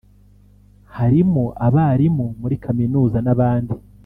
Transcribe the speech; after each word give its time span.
harimo 0.97 1.43
abarimu 1.67 2.27
muri 2.41 2.55
kaminuza 2.65 3.17
n’abandi 3.25 3.75